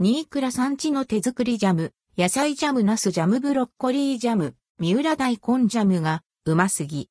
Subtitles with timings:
[0.00, 7.10] 新倉産地の手作りジャム、野菜ジャムナスジャムブロッコリージャム、三浦大根ジャムがうますぎ。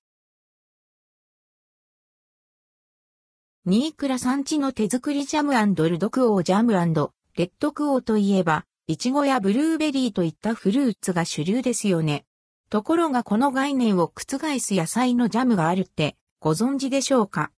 [3.66, 12.24] 新倉産地の手作りジャムルドクオージャムレッドクオーといえば、イチゴやブルーベリーといったフルーツが主流ですよね。
[12.70, 17.52] ところがこの概念を覆す野菜のジャムがあるってご存知でしょうか？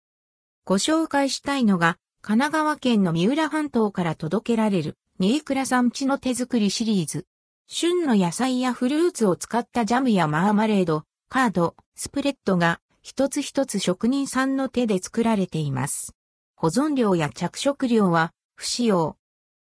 [0.64, 7.26] ご紹介したいのが神奈川県の三浦半島から届けられる新倉産地の手作りシリーズ。
[7.66, 16.14] 旬の野菜やフルーツを使ったジャムやマーマレード、カード、スプレッドが一つ一つ職人さんの手で作られています。
[16.56, 19.18] 保存料や着色料は不使用。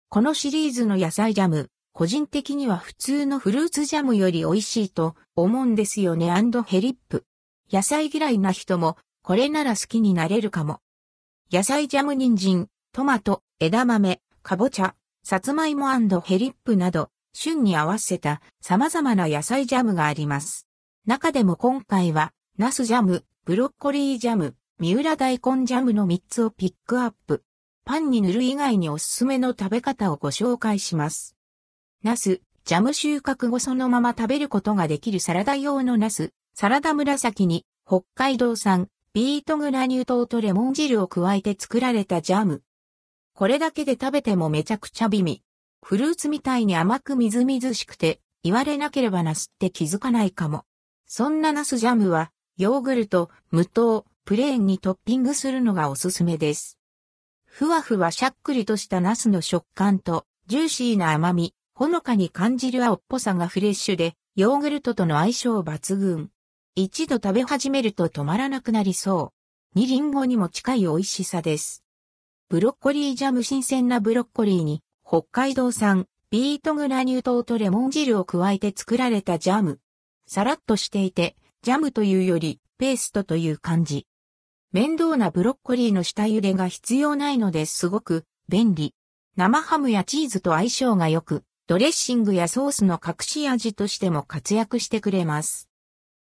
[0.08, 6.32] このシリーズの野菜ジャム、個人的には普通のフルーツジャムより美味しいと思うんですよね
[6.66, 7.26] ヘリップ。
[7.70, 10.80] 野菜嫌いな人もこれなら好きになれるかも。
[11.52, 14.94] 野菜ジャム人参、トマト、枝豆、かぼちゃ、
[15.26, 15.88] さつまいも
[16.20, 20.68] ヘリップなど、旬に合わせた様々な野菜ジャムがあります。
[21.06, 27.42] 中でも今回は、ナスジャム、ブロッコリージャム、三浦大根ジャムの3つをピックアップ。
[27.86, 31.34] パンに塗る以外におすすめの食べ方をご紹介します。
[32.02, 42.62] ナス、ジャム収穫後そのまま食べることができるサラダ用のナス、サラダ紫に北海道産ビートグラニュー糖とレモン汁を加えて作られたジャム。
[43.34, 45.42] これだけで食べてもめちゃくちゃ美味。
[45.82, 50.64] フルーツみたいに甘くみずみずしくて、言われなければナスって気づかないかも。
[51.06, 56.78] そんなナスジャムは、ヨーグルト、無糖、プレーンにトッピングするのがおすすめです。
[57.44, 66.30] ふわふわしゃっくりとしたナスの食感と、ジューシーな甘み、ほのかに感じる青っぽさがフレッシュで、ヨーグルトとの相性抜群。
[66.76, 69.32] 一度食べ始めると止まらなくなりそ
[69.74, 69.78] う。
[69.78, 71.83] にリンゴにも近い美味しさです。
[72.50, 79.80] ブロッコリージャム新鮮なブロッコリーに北海道産ビートグラニュー糖とレモン汁を加えて作られたジャム。
[80.26, 84.06] さらっとしていて、ジャムというよりペーストという感じ。
[84.72, 88.94] 面倒なブロッコリーの下茹でが必要ないのですごく便利。
[89.36, 95.70] 生ハムやチーズと相性が良く、ドレッシングやソースの隠し味としても活躍してくれます。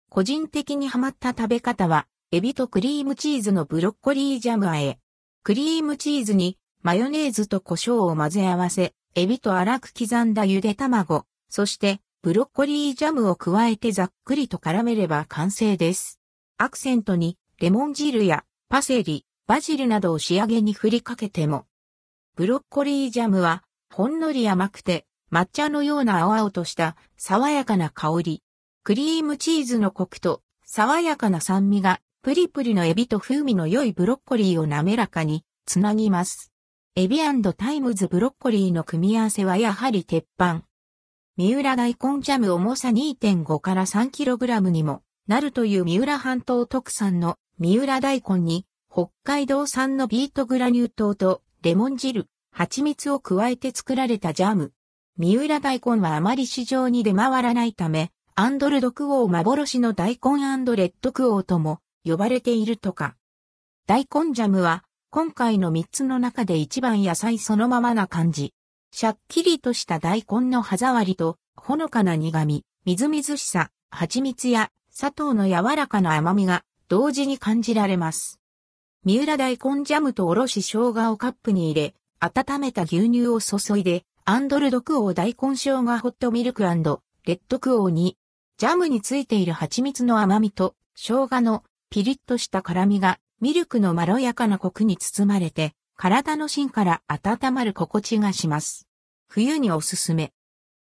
[0.10, 4.98] 個人的にハマった食べ方は、エビとクリームチーズのブロッコリージャムあえ。
[5.48, 16.20] クリームチーズにマヨネーズと胡椒を混ぜ合わせ、エビと粗く刻んだゆで卵、そしてブロッコリージャムを加えてざっくりと絡めれば完成です。
[16.58, 21.66] アクセントにレモン汁やパセリ、バジルなどを仕上げに振りかけても。
[22.36, 28.44] ブロッコリージャムはほんのり甘くて抹茶のような青々とした爽やかな香り。
[28.84, 36.52] クリームチーズのコクと爽やかな酸味がプリプリのエビと風味の良いブロッコリーを滑らかにつなぎます。
[36.98, 37.20] エビ
[37.56, 40.64] times ブロッコリーの組み合わせはやはり鉄板。
[41.38, 54.74] 三浦大根ジャム重さ2.5から 3kg にもなるという三浦半島特産の三浦大根に北海道産のビートグラニュー糖とレモン汁、蜂蜜を加えて作られたジャム。
[55.16, 63.16] 三浦大根はあまり市場に出回らないため、アンドルドクオー幻の大根レッドクオーとも呼ばれているとか。
[63.86, 68.54] 大根ジャムは今回の3つの中で一番野菜そのままな感じ。
[68.92, 78.40] しゃっきりとした大根の歯触りとほのかな苦味、みずみずしさ、蜂蜜や砂糖の柔らかな甘みが同時に感じられます。
[79.04, 88.18] 三浦大根ジャムとおろし生姜をカップに入れ、温めた牛乳を注いで、アンドルドクオー大根生姜ホットミルクレッドクオーに、
[88.58, 98.88] ジャムについている蜂蜜の甘みと生姜のピリッとした辛みがミルクのまろやかなコクに包まれて、体の芯から温まる心地がします。
[99.28, 100.34] 冬におすすめ。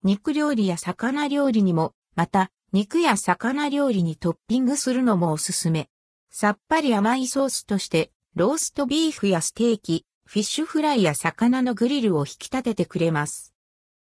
[0.03, 5.89] 肉料理や魚料理にも、また、肉や魚料理にトッピングするのもおすすめ。
[6.29, 13.53] さっぱり甘いソースとして、ローストビーフやステーキ、フィッシュフライや魚のグリルを引き立ててくれます。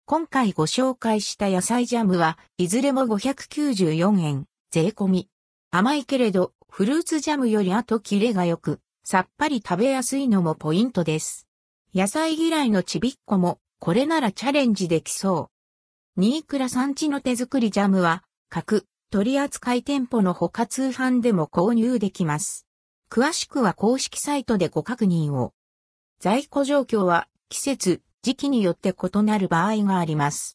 [0.04, 5.28] 今回ご紹介した野菜ジャムはいずれも594円、税込み。
[5.70, 11.46] 甘いけれど、フルーツジャムより後切れが良く、さっぱり食べやすいのもポイントです。
[11.94, 15.48] 野菜嫌いのちびっこも、これならチャレンジできそ
[16.16, 16.20] う。
[16.20, 22.66] 新倉産地の手作りジャムは、各取扱店舗の他通販でも購入できます。
[23.10, 25.54] 詳しくは公式サイトでご確認を。
[26.20, 30.44] 在庫状況は季節、時期によって異なる場合があります。